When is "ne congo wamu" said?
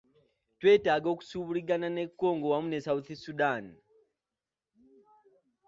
1.91-2.67